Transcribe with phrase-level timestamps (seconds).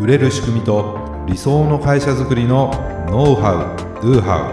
[0.00, 0.96] 売れる仕組みと
[1.26, 2.70] 理想の会社づくりの
[3.10, 4.52] ノウハウ・ドゥハ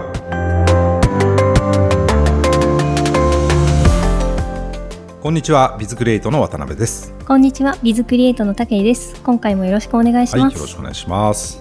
[5.20, 9.20] ウこんにちはビズクリエイトの渡辺ですこんにちは、ビズクリエイトの竹井です。
[9.22, 10.54] 今回もよろしくお願いしはいます。
[10.54, 11.60] よろしくお願いします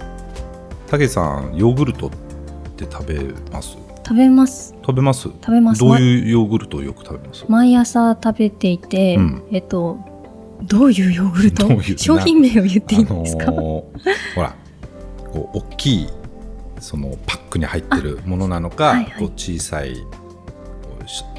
[0.87, 2.09] 竹井さんヨーグルトっ
[2.75, 3.19] て食べ
[3.51, 3.77] ます？
[4.03, 4.73] 食べます。
[4.81, 5.29] 食べます？
[5.29, 5.79] 食べます。
[5.79, 7.43] どういうヨーグルトをよく食べます？
[7.43, 9.99] ま毎朝食べていて、うんえっと、
[10.63, 11.67] どういうヨーグルト？
[11.97, 14.55] 商品名を言っていいんですか、あのーほら
[15.31, 16.09] こう大きい
[16.79, 19.13] そのパックに入ってるものなのか、あはいはい。
[19.19, 19.95] こう小さい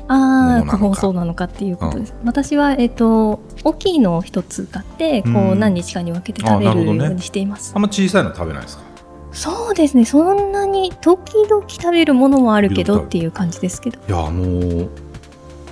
[0.09, 2.14] あものなのあ、か個包装なのかっていうことです。
[2.24, 5.51] 私は、えっと、大きいのを一つ買って、こうん。
[5.52, 7.73] う、何日かに分けて食べるようにしています。
[7.74, 8.84] あんま小さいの食べないですか？
[9.32, 13.98] そうですね、そんなに時々食べるものもあるけどっていう感じですけど。
[13.98, 14.88] いやあのー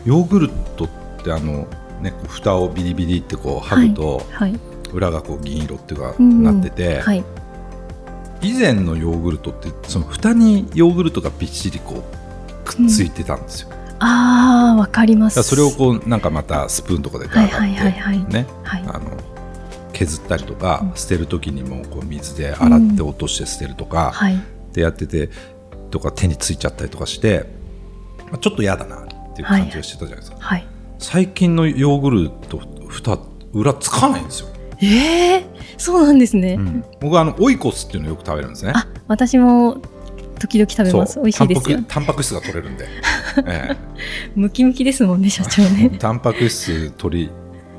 [0.04, 0.88] ヨーグルトっ
[1.22, 1.66] てあの
[2.04, 4.58] ねこう蓋をビリビリってこう剥ぐと、はい。
[4.92, 7.24] 裏がこう銀色っていうか、うんうんなってて、はい。
[8.42, 15.38] 以前のヨーグルトってその蓋にヨーグルトがびっしりこうくっついてたんですよ、だかああ、わかります。
[15.38, 18.84] らそれをこうなんかまたスプーンとかでガーガはいはいはいはいーってねはい。
[18.86, 19.16] あの
[19.92, 24.34] 削ったりとか、うん捨てる時にもこう水で洗って落として捨てるとか、はい。
[24.34, 24.38] っ
[24.72, 25.30] てやってて
[25.90, 27.46] とか手についちゃったりとかして、
[28.26, 30.66] まあ、ちょっと嫌だなっていう感じがしてたじゃないですか、はい。
[30.98, 33.18] 最近のヨーグルト蓋
[33.52, 34.48] 裏つかないんですよ、
[34.82, 36.54] ええそうなんですね。
[36.54, 39.80] うん僕はあのオイコスっていうのをよく食べるんですねあ、私も
[40.38, 41.18] 時々食べます。
[41.20, 41.94] 美味しいですよタンパク。
[41.94, 42.86] タンパク質が取れるんで、
[43.46, 43.76] え
[44.34, 45.90] ムキムキですもんね、社長えね。
[45.98, 47.30] タンパク質取り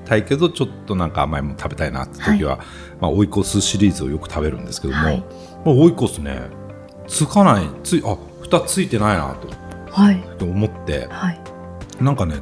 [0.05, 2.59] たいけどちょっとなんか甘いもの食べたいなって時は、
[3.02, 5.19] まあ、オイコスシリーズをよく食べるんですけども、はい。
[5.66, 6.41] まあオイコスね
[7.07, 9.35] つかないついあ蓋ついてないな
[9.91, 10.23] はい。
[10.38, 11.39] と思ってはい。
[12.02, 12.35] なんかね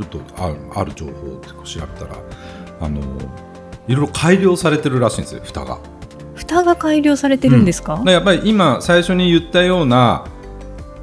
[0.00, 2.16] ちょっとあある情報を調べたら
[2.80, 3.00] あの
[3.88, 5.78] いろいろ改良されてるらしいんですよ蓋が。
[6.34, 10.24] 蓋が改良されてるんですか、でやっぱり今最初に言ったような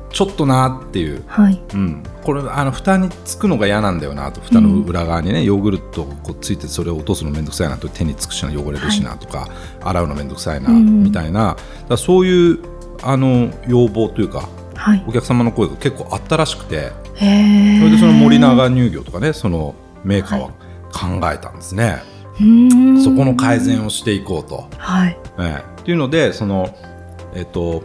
[0.09, 1.61] ちょっとなっていう、はい。
[1.73, 4.41] うん、これあの蓋につくのが嫌なんだよなと。
[4.41, 7.87] 蓋の裏側にね、ヨーグルトこうついてそれを落とすのめんどくさいなと。
[7.87, 9.47] 手につくしな汚れるしなとか、
[9.81, 11.55] 洗うのめんどくさいな、うんみたいな。
[11.87, 12.59] だそういう
[13.03, 15.03] あの要望というかはい。
[15.07, 15.11] お。
[15.11, 16.91] 客様の声が結構あったらしくて。
[17.17, 20.49] それでその森永乳業とかねそのメーカーは
[20.91, 22.01] 考えたんですね、
[22.39, 23.03] うーん。
[23.03, 24.69] そこの改善をしていこうと。
[24.77, 25.17] はい。
[25.39, 25.81] ええ。
[25.81, 26.75] っていうのでその、
[27.33, 27.83] えっと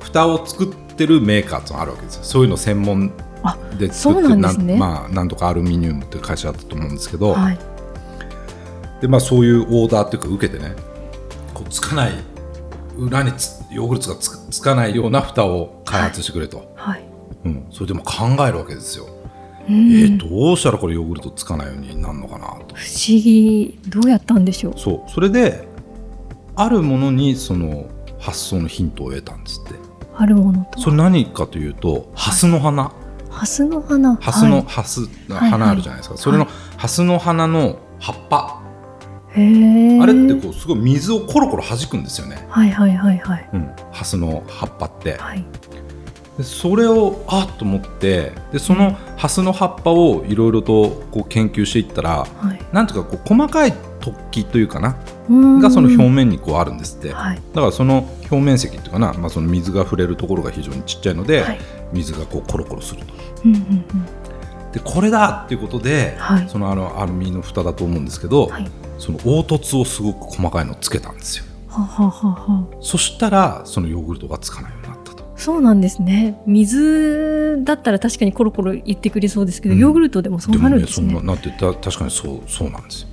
[0.00, 2.24] 蓋を作ってるメーカーってあるわけですよ。
[2.24, 7.58] そういうの専門あで作ってなんねまあ、なんとかアルミニウムっていう会社だったと思うんですけど、はい。
[9.00, 10.74] でまあ、そういうオーダーっていうか受けてね
[11.54, 12.12] こうつかない
[12.96, 17.07] 裏につヨーグルトがつつかないような蓋を開発してくれと、はい。
[17.48, 19.06] うん、それでも考えるわけですよ、
[19.68, 19.92] うん。
[19.92, 22.74] えーどうしたらこれヨーグルトつかないようになるのかなと。
[22.74, 23.78] 不思議。
[23.88, 24.74] どうやったんでしょう。
[24.76, 25.10] そう。
[25.10, 25.66] それで
[26.56, 27.86] あるものにその
[28.18, 29.74] 発想のヒントを得たんですって。
[30.16, 30.80] あるものと。
[30.80, 32.92] それ何かというとハスの花、
[33.30, 34.16] ハスの花。
[34.16, 34.64] ハスの、はい。
[34.66, 38.60] ハスはい花あるじゃないですか、それのはハスの花の葉っぱ、
[39.36, 40.00] へえ。
[40.00, 43.48] あれってこうすごい水をコロコロ弾くんですよね、はいはいはいはい。
[43.52, 45.16] うん、ハスの葉っぱって。
[45.18, 45.44] はい。
[46.38, 52.64] でそれをあっと思ってでそのハスの葉っぱをいろいろとこう研究していったらはい。
[52.72, 54.96] なんていうかこう細かい突起というかな
[55.60, 57.36] がその表面にこうあるんですって、はい。
[57.36, 61.58] だからその表面積っていうかな、まあ、その水が触れるところが非常にちっちゃいので、はい。
[61.92, 64.72] 水がこうコロコロするとうんうんうん。
[64.72, 68.70] でこれだっていうことで、はいそのあのアルミの蓋だと思うんですけど、はい。
[68.98, 72.66] その凹凸をすごく細かいのをつけたんですよはははは。
[72.80, 74.77] そしたらそのヨーグルトがつかない
[75.38, 76.38] そうなんですね。
[76.46, 81.12] 水だったら確かにコロコロ言ってくれそうですけど、うんヨーグルトでもそうなるんですね。
[81.14, 83.08] そんななってた確かにそうそうなんですよ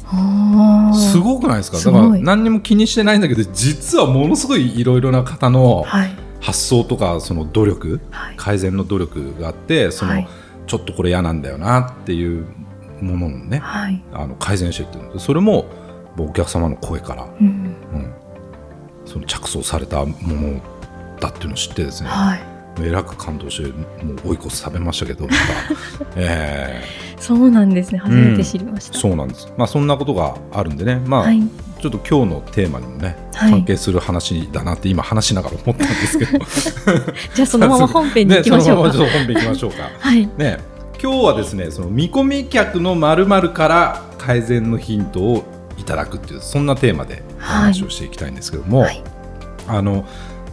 [1.11, 1.77] すごくないですか？
[1.77, 6.09] だから何にも気にしてないんだけど実はものすごいいろいろな方のはい。
[6.41, 8.35] 発想とかその努力はい。
[8.35, 10.27] 改善の努力があってその、はい
[10.67, 12.47] ちょっとこれ嫌なんだよなっていう
[12.99, 14.03] もののねはい。
[14.11, 15.65] あの改善していってそれも
[16.17, 17.47] お客様の声から、うん。
[17.47, 18.13] うん、
[19.05, 20.61] その着想されたもの
[21.19, 22.39] だっていうのを知ってですね、はい。
[22.81, 25.35] えらく感動してもう追い越す食べましたけど また、
[26.17, 26.83] え
[27.19, 27.99] そうなんですね。
[27.99, 28.97] 初めて知りました。
[28.97, 31.41] ーそうなんですまあそんなことがあるんでねまあ、はい。
[31.81, 36.39] ちょっと今日のテーマにもね、はい関係する話だなって今話しながら思ったんですけど
[37.35, 38.87] じゃあそのまま本編に行きましょうか。
[38.87, 40.29] ね、そのまま本編行きましょうかはい。
[40.37, 40.57] ね
[41.01, 45.43] 今日はですねその見込み客のまるから改善のヒントを
[45.77, 49.03] いただくっていうそんなテーマでお話をしていきたいんですけども、はい。
[49.67, 50.05] あの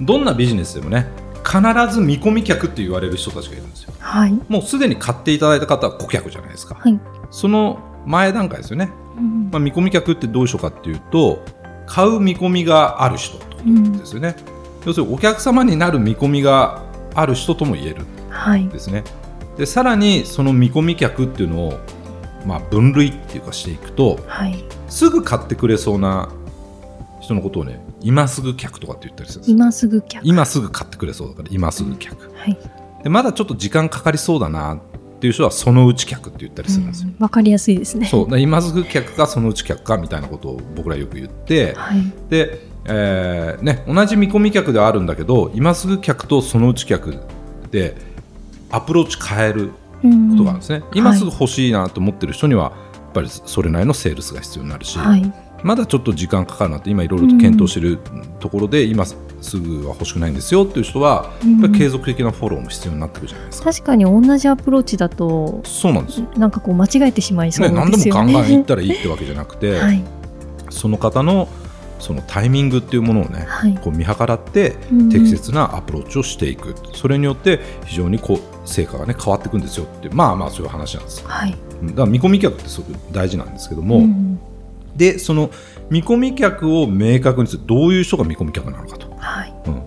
[0.04, 1.06] どんなビジネスでもね
[1.44, 1.60] 必
[1.92, 3.92] ず見込み客って言われる人たちがいるんですよ。
[3.98, 4.32] はい。
[4.48, 7.00] もうすでに買っていただいた方は顧客じゃないですか、はい。
[7.30, 11.44] その前段階ですよね、うんまあ、見込み客ってどういう人かっていうと
[11.86, 14.36] 買う見込みがある人ってことですよね、
[14.84, 16.82] 要するにお客様になる見込みが
[17.14, 19.04] ある人とも言えるはいんですね、
[19.56, 21.78] でさらにその見込み客っていうのを、
[22.46, 24.64] まあ、分類っていうかしていくとはい。
[24.88, 26.28] すぐ買ってくれそうな
[27.32, 29.56] 人のことをね今すぐ客とかって言ったりするんですよ。
[29.56, 30.22] 今すぐ客。
[30.24, 32.32] 今すぐ買ってくれそうだから今すぐ客。
[32.34, 32.58] はい。
[33.02, 34.78] でまだちょっと時間かかりそうだなっ
[35.20, 38.06] ていう人はそのうち客って言ったりするんですよ、わかりやすいですね。
[38.06, 38.38] そう。
[38.38, 41.74] 今すぐ客かそのうち客かみたいなことを僕らよく言って。
[41.74, 42.12] はい。
[42.28, 47.20] で、えーね、同じ見込み客ではあるんだけど今すぐ客とそのうち客
[47.70, 47.96] で
[48.70, 49.70] アプローチ変える
[50.02, 57.98] うんことがあるんですね、今すぐ欲しいなと思ってる人にはやっぱりそれなりのセールスが必要になるし、はいまだちょっと時間かかるなって今いろいろと検討している
[58.40, 61.52] ところで、今すぐは欲しくないんですよっていう人はうん。
[61.52, 63.72] やっぱり継続的なフォローも必要になってくるじゃないですか。
[63.72, 66.26] 確かに同じアプローチだとそうなんですよ。
[66.36, 68.26] なんかこう間違えてしまいそうね、何ですよね。
[68.26, 70.02] でもガンガン行ったらいいってわけじゃなくて、 はい。
[70.70, 71.48] その方の
[71.98, 73.78] そのタイミングっていうものをね、はい。
[73.82, 75.08] こう見計らってうん。
[75.10, 80.08] 適切なアプローチをしていく、それによって非常にこう成果がね変わっていくんですよって。
[80.10, 81.56] まあまあそういう話なんですはい。
[81.82, 81.86] うん。
[81.88, 84.31] だから見込み客ってすごく大事なんですけども、うん
[84.96, 85.50] でその
[85.90, 89.54] 見込み客を明確にするどういう人が見込み客なのかと、はい。
[89.66, 89.82] うん。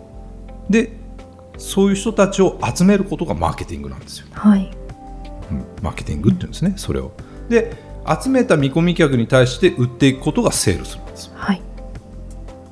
[0.69, 0.93] で
[1.57, 4.71] そういう人たちを集めることがマーケティングなんですよ、はい。
[5.51, 5.65] うん。
[5.81, 7.11] マーケティングって言うんですねそれを。
[7.49, 7.75] で
[8.21, 11.33] 集めた見込み客に対して売っていくことがセールスなんですよ。
[11.35, 11.57] はい。
[11.57, 11.65] だか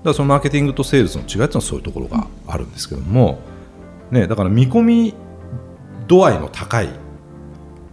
[0.04, 3.40] らそのマーケティングとセールスの違いっていうのはそういうところがあるんですけども、
[4.12, 5.14] ね、だから見込み
[6.08, 6.90] 度合いの高い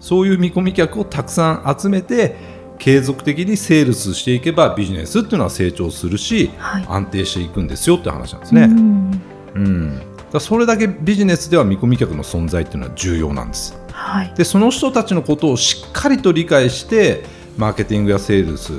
[0.00, 2.34] そういう見込み客をたくさん集めて
[2.80, 6.86] 継続的にセールスしていけばビジネスっていうのは成長するしはい。
[6.88, 8.62] 安定していくんですよって話なんですね。
[8.62, 9.22] うん。
[9.54, 10.02] うん。
[10.32, 13.78] だそれだけビジネスでは見込み客の存在っていうのは重要なんです。
[13.92, 14.34] はい。
[14.34, 17.22] でその人たちのことをしっかりと理解して
[17.58, 18.72] マーケティングやセールス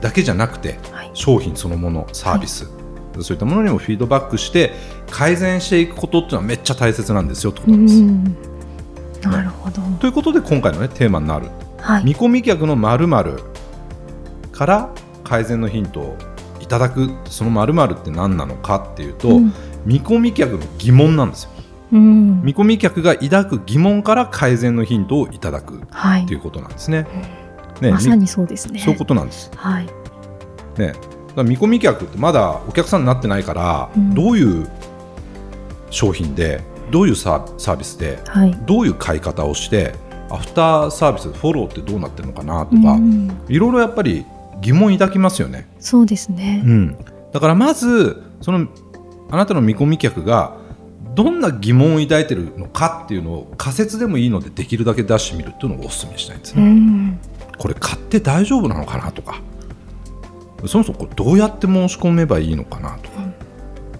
[0.00, 1.10] だけじゃなくてはい。
[1.14, 2.70] 商品そのものサービス、
[3.20, 4.72] そういったものにもフィードバックして
[5.10, 8.00] 改善していくことっていうのはめっちゃ大切なんですよってことうなんです。
[8.00, 8.24] ん
[9.22, 9.82] なるほど。
[9.98, 11.48] ということで今回の、ね、テーマになる
[11.88, 12.04] はい。
[12.04, 13.40] 見込み客の〇〇
[14.52, 14.90] から
[15.24, 16.18] 改善のヒントを
[16.60, 19.54] いただくその〇〇って何なのかっていうと、うん。
[19.86, 21.50] 見込み客の疑問なんですよ。
[21.92, 22.42] うん。
[22.42, 26.24] 見込み客が抱く疑問から改善のヒントをいただくはい。
[26.24, 27.06] っていうことなんですね。
[27.80, 28.80] ねまさにそうですね。
[28.80, 29.50] そういうことなんです。
[29.56, 29.86] はい。
[30.76, 30.92] ね、
[31.36, 34.14] 見込み客ってまだお客さんになってないから、うん。
[34.14, 34.68] どういう
[35.88, 38.54] 商品でどういうサーサービスではい。
[38.66, 39.94] どういう買い方をして
[40.30, 43.30] アフターサービスフォローってどうなってるのかなとうか、ん。
[43.48, 44.24] いろいろやっぱり
[44.60, 45.68] 疑問抱きますよね。
[45.80, 46.62] そうですね。
[46.64, 46.96] うん、
[47.32, 48.68] だからまずその
[49.30, 50.56] あなたの見込み客が
[51.14, 56.70] どんな疑問を抱いてるのかっていうのを仮説でもいいのでできるだけ出してみるっていうのをお勧めしたいんですうね。
[56.70, 57.20] ん。
[57.58, 59.40] これ買って大丈夫なのかなとか。
[60.66, 63.16] そもそもこれどうやって申し込めばいいのかなとか、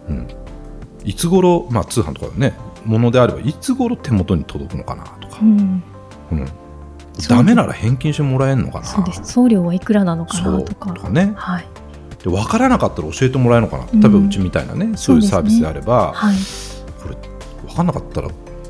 [0.08, 0.28] うん。
[1.04, 2.54] いつ頃、まあ、通販とかでね
[2.84, 5.38] ものであればいつ頃手元に届くのかなとか。
[5.40, 5.82] う、ん
[6.32, 6.46] うん。
[7.28, 8.84] ダメなら返金してもらえるのかな？
[8.86, 9.20] そうです。
[9.24, 10.92] 送料はいくらなのかなとか。
[10.92, 11.32] とかね。
[11.36, 11.66] はい。
[12.22, 16.36] で分からなかったら教えてもらえるのかな、うん例えばうちみたいなねそういうサービスであれば、はい。
[17.02, 17.16] これ
[17.68, 18.28] 分かんなかったら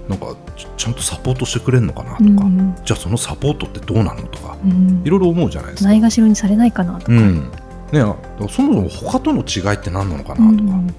[0.08, 4.56] なんかちちゃんとサポートしてくれるのかなとか、うんじゃあそのサポートってどうなのとか。
[4.64, 5.88] うんいろいろ思うじゃないですか。
[5.88, 7.12] ないがしろにされないかなとか。
[7.12, 7.50] うん。
[7.93, 8.16] ね、あ
[8.50, 10.88] そもそも他との違いって何なのかなとか、うん。
[10.88, 10.92] っ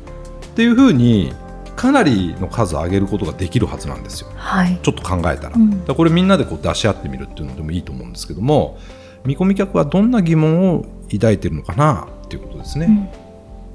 [0.56, 1.34] ていうふうに
[1.80, 4.30] かなりの数上げることができるはずなんですよ。
[4.36, 4.78] はい。
[4.84, 5.86] ちょっと考えたら,、うん。
[5.86, 8.78] これみんなでこう出し合ってみるっていうのでもいいと思うんですけども
[9.24, 13.10] 見込み客はどんな疑問を抱いているのかなっていうことですね、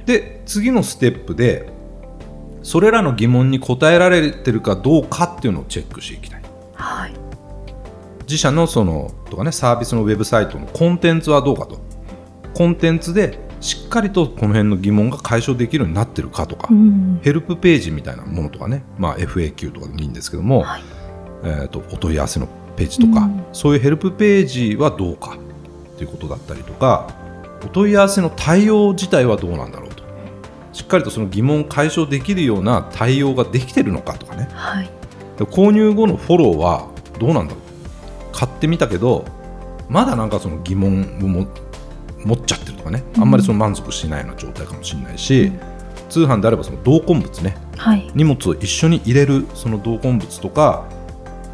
[0.01, 0.05] うん。
[0.05, 1.67] で次のステップで
[2.63, 6.43] それらの疑問に答えられてるかどうかっていうのをチェックしていきたい。
[6.75, 7.15] はい。
[8.25, 11.79] 自社のそのとかねサービスのウェブサイトのコンテンツはどうかと。
[12.53, 17.19] コンテンツでしっかりとこの辺の疑問が解消できるようになってるかとか、うん。
[17.23, 20.83] ヘルプページみたいなものとかね、まあ、FAQ とかでもいいんですけども、はい。
[21.45, 23.45] えー、とお問い合わせのページとか、うん。
[23.55, 25.39] そういうヘルプページはどうか
[25.97, 27.09] ということだったりとか
[27.65, 30.05] お問い合わせの対応自体はどうなんだろうと。
[30.75, 34.47] しっかりとその疑問を解消できるような対応ができてるのかとかね。
[34.53, 34.91] はい。
[35.39, 38.37] で購入後のフォローはどうなんだろう。
[38.37, 39.25] 買ってみたけど
[39.89, 41.47] まだなんかその疑問をも
[42.27, 45.51] 持っちゃってるとかねあんまりその満足しないような状態かもしれないし、
[46.09, 48.11] 通販であればその同梱物ねはい。
[48.15, 50.89] 荷物を一緒に入れるその同梱物とか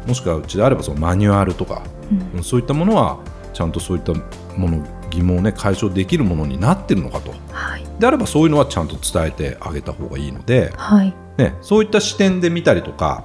[0.07, 2.37] もしくはうちであればそのマニュアルとか、うん。
[2.37, 3.19] うんそういったものは
[3.53, 7.33] ちゃんとそういったもの疑問をね解消できるものになってるのかと。
[7.51, 7.85] はい。
[7.99, 11.13] であればそういうのはちゃんと伝えてあげた方がいいので、はい。
[11.37, 13.23] ね、そういった視点で見たりとか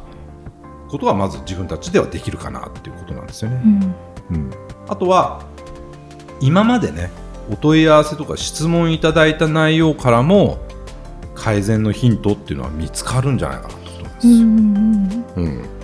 [0.88, 3.60] ことはまず自分たちではできるかなっていうことなんですよね。
[4.30, 4.36] うん。
[4.36, 4.50] うん、
[4.88, 5.44] あとは
[6.40, 7.10] 今までね
[7.50, 10.58] お問い合わせとか質問いただいた内容からも
[11.34, 14.28] 改善のヒントっていうのは見つかるんじゃないかなと思います。
[14.28, 15.76] うんうんうん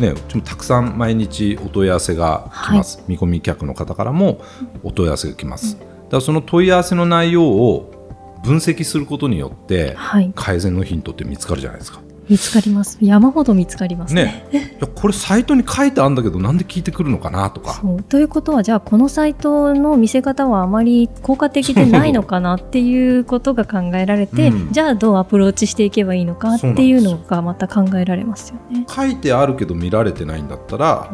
[0.00, 4.40] ね、うちもたくさん毎日お問い合わせが来ます、見込み客の方からも
[4.82, 8.00] お問い合わせが来ます、だからその問い合わせの内容を
[8.42, 10.32] 分析することによってはい。
[10.34, 12.00] 改善のヒントって見つかるじゃないですか。
[12.30, 12.96] 見つかります。
[13.00, 14.46] 山ほど見つかりますね。
[14.52, 17.74] ね、いやこれサイトに書いてあるんだけどなんで聞いてくるのかなとか。
[17.74, 18.02] そう。
[18.04, 24.72] ということはじゃあこのサイトの見せ方はあまり効果的でないのかなっていうことが考えられて、うん。
[24.72, 28.86] じゃあどうアプローチしていけばいいのかっていうのがまた考えられますよね。
[28.88, 31.10] 書いてあるけど見られてないんだったら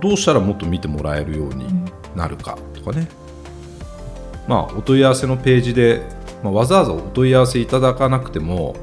[0.00, 1.84] どうしたらもっと見てもらえるようにうん。
[2.14, 3.08] なるかとかね、
[4.46, 6.02] まあ、お問い合わせのページで、
[6.44, 8.76] まあ、わざわざお問い合わせいただかなくても、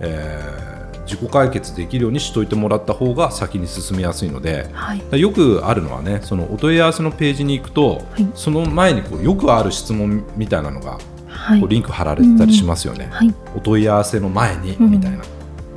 [0.00, 0.69] えー
[1.10, 8.24] 自己解決できるようにしといてもらった方が先に進みやすいのではい、よくあるのはねそのお問い合わせのページに行くと、い。
[8.34, 11.60] その前にこうよくある質問みたいなのがはい。
[11.60, 13.08] こうリンク貼られてたりしますよね。
[13.10, 13.34] はい。
[13.56, 15.24] お問い合わせの前にうんみたいな、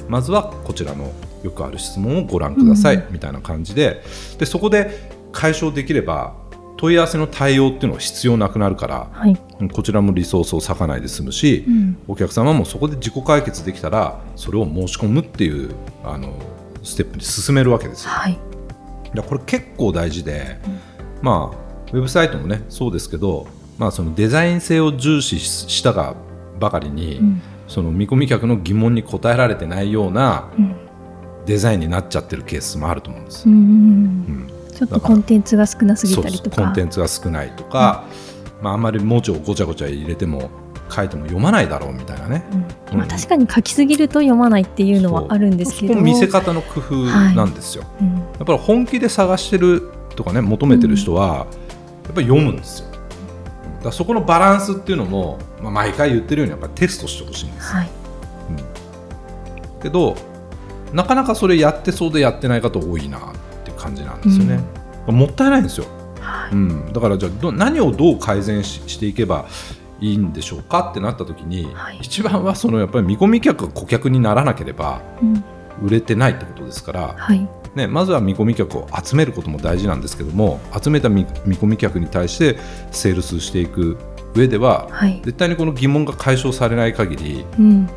[0.08, 1.12] まずはこちらの
[1.42, 3.04] よくある質問をご覧ください、うん。
[3.12, 4.04] みたいな感じで。
[4.38, 6.36] でそこで解消できれば
[6.84, 9.38] 問い合わせの対応っていうのは必要なくなるからはい。
[9.62, 11.98] うんこちらもリソースを割かないで済むし、うん。
[12.10, 15.74] お客様もそこで自己解決できたらそれを申し込むっていう
[16.04, 16.38] あの
[16.84, 18.10] ステップに進めるわけですよ。
[18.10, 18.38] はい。
[19.16, 20.58] これ結構大事で、
[21.22, 23.48] まあウェブサイトもねそうですけど、
[23.78, 26.16] まあ、そのデザイン性を重視ししたが
[26.60, 27.42] ばかりに、うん。
[27.70, 30.76] その見込み客の疑問に答えられてないようなうん。
[31.46, 33.48] デザインになっちゃってるケースもあると思うんです。
[33.48, 33.60] うんうん。
[33.62, 34.53] うん
[34.88, 36.64] ちょっとコンテンツが少なすぎたりとか。
[36.64, 38.06] コンテンツが少ないとか、
[38.62, 40.50] まあ、あんまり文字をごちゃごちゃ入れても
[40.90, 42.44] 書いても読まないだろうみたいなね。
[42.92, 42.98] うん。
[43.00, 45.96] まあ、確かに書きすぎると読まないっていうのはあるんですけど。
[45.96, 47.84] 見せ方の工夫なんですよ。
[48.02, 48.16] うん。
[48.16, 51.48] やっぱり本気で探してるとかね求めてる人は
[52.04, 52.90] やっぱり読むんですよ。
[53.84, 57.74] だそこのバランスっていうのも、まあ、毎回言ってるようにやっぱりテストしてほしいんです。
[57.74, 57.90] はい。
[59.82, 60.16] けど
[60.94, 63.18] なかなかそれやってそうでやってない方多いな。
[63.18, 63.22] っ
[63.84, 64.60] 感じなんですよね。
[65.08, 65.86] もったいないんですよ。
[66.20, 66.52] はい。
[66.52, 69.46] うん、だからじゃあど何をどう改善ししていけば
[70.00, 72.00] いいんでしょうかってなった時に、はい。
[72.02, 75.44] 一番はそのやっぱり見込み客が顧客にならなければうん。
[75.82, 77.48] 売れてないってことですから、はい。
[77.76, 82.60] ね、まずは見込み客を集めることも大事なんですけども集めた見見込み客に対して
[82.92, 83.98] セールスしていく
[84.36, 85.22] 上では、はい。
[85.26, 87.90] 絶対にこの疑問が解消されない限りうん。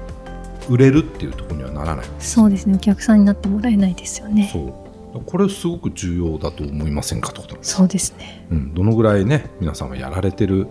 [0.69, 2.07] 売れるっていうところにはならない。
[2.19, 2.75] そうですね。
[2.75, 4.51] お客さんになってもらえないですよね。
[4.53, 4.86] そう
[5.25, 7.75] これすごく重要だと思いませんかってことなんです。
[7.75, 8.47] そうですね。
[8.51, 10.67] うん、どのぐらいね皆さんはやられてる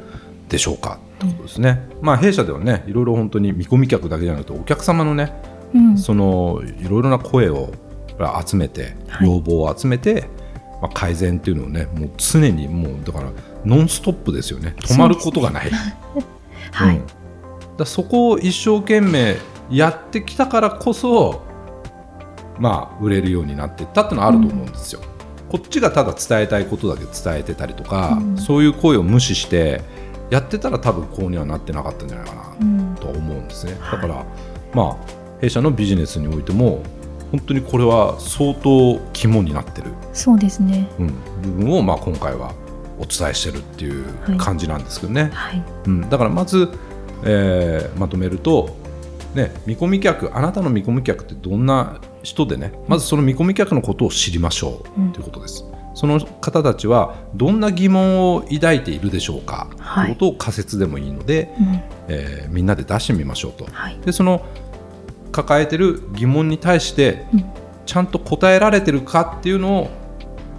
[0.49, 0.99] でしょうか。
[1.15, 5.33] ってことですね、まあ弊社ではねいろいろ本当に見込み客だけじゃなくてお客様のね
[5.73, 5.97] うん。
[5.97, 7.71] そのいろいろな声を
[8.45, 9.27] 集めてはい。
[9.27, 10.27] 要望を集めて、
[10.81, 13.31] まあ、改善っていうのをねもう常にもうだから
[13.65, 14.75] ノンストップですよね。
[14.79, 15.71] 止まることがない。
[16.71, 17.05] はい、うん。
[17.77, 19.37] だそこを一生懸命
[19.69, 21.41] やってきたからこそ
[22.59, 25.01] まあ売れるようになっていったっていうのはあると思うんですよ、
[25.49, 28.37] こっちがただ伝えたいことだけ伝えてたりとか、うん。
[28.37, 29.81] そういう声を無視して
[30.29, 32.95] やってたら多分こうにはなってなかったんじゃないかなうん。
[32.99, 34.01] とは思うんですね、はい。
[34.01, 34.25] だから
[34.73, 34.95] まあ
[35.41, 36.81] 弊社のビジネスにおいても
[37.31, 40.89] 本当にこれは相当肝になってる、そうですね。
[40.99, 41.07] うん、
[41.41, 42.53] 部分をまあ今回は
[42.97, 45.63] お伝えしてるっていう感じなんですけどね、はい。
[45.85, 46.69] うん、だからまず、
[47.23, 48.77] えーまとめると、
[49.33, 55.11] ね、見込み客あなたの見込み客ってどんな人でねまずその見込み客のことを知りましょううん。
[55.13, 55.63] ということです。
[55.93, 60.05] その方たちはどんな疑問を抱いているでしょうか、はい。
[60.07, 61.83] ということを仮説でもいいので、うん。
[62.09, 63.65] えーみんなで出してみましょうと。
[63.71, 63.99] はい。
[63.99, 64.45] でその
[65.31, 67.45] 抱えてる疑問に対してうん。
[67.85, 69.89] ちゃんと答えられてるかっていうのを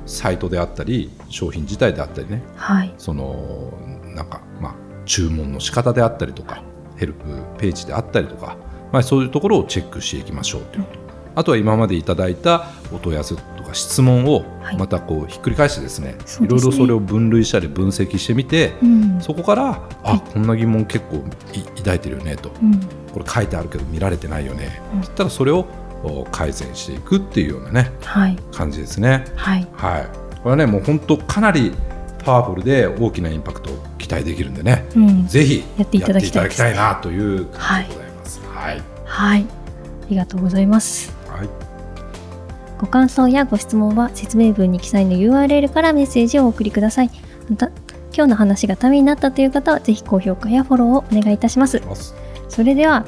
[0.06, 2.42] サイトであったり商品自体であったりね。
[2.54, 2.94] はい。
[2.98, 3.72] その
[4.14, 6.62] なんかまあ注文の仕方であったりとか
[6.96, 7.24] ヘルプ
[7.58, 8.56] ページであったりとか、
[8.92, 10.98] まあ、そういうところをチェックしていきましょうということ、
[11.36, 14.76] あとは今までいただいたお問い合わせとか質問をはい。
[14.78, 16.46] またこうひっくり返してですね、そうですね。
[16.46, 19.20] いろいろそれを分類したり分析してみて、うん。
[19.20, 20.20] そこからあ、はい。
[20.32, 22.50] こんな疑問結構い抱いてるよねと。
[22.60, 22.80] うん。
[23.12, 25.00] これ書いてあるけど見られてないよね、うん。
[25.02, 25.66] そしたらそれを
[26.02, 28.36] お改善していくっていうようなねはい。
[28.52, 29.24] 感じですね。
[29.36, 29.66] はい。
[29.74, 31.72] はい、これはねもう本当かなり
[32.24, 35.26] パワフルで大きなインパクトを期待できるんでね、うん。
[35.26, 38.40] ぜひやっていただきたいなという感じでございます。
[38.52, 39.42] はい、はい。
[39.42, 41.10] ありがとうございます。
[41.10, 41.15] はい、
[42.78, 47.10] ご感想やご質問は説明文に記載の URL からメッセージをお送りください。
[47.48, 47.68] また
[48.14, 51.82] 今日の話がためになったという方はぜひ高評価やフォローをお願いいたします。
[52.48, 53.06] それではは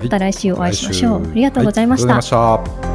[0.00, 1.22] いまた来週お会いしましょう。
[1.22, 2.14] 来週ありがとうございました。
[2.14, 2.87] はい